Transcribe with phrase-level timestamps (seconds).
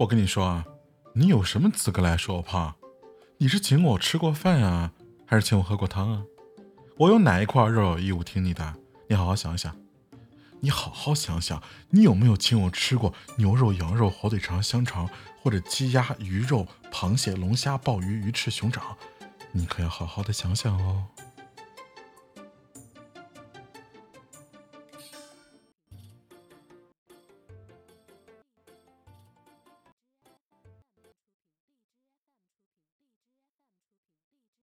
[0.00, 0.64] 我跟你说啊
[1.12, 2.74] 你有什么资格来说我胖
[3.36, 4.92] 你是请我吃过饭啊
[5.26, 6.24] 还是请我喝过汤啊？
[6.96, 8.76] 我有哪一块肉有义务听你的？
[9.08, 9.76] 你好好想想。
[10.60, 15.06] 你好好想想你有没有请我吃过牛肉羊肉火腿肠香肠
[15.42, 18.82] 或者鸡鸭鱼肉螃蟹龙虾鲍鱼鱼翅熊掌？
[19.52, 21.04] 你可要好好的想想哦。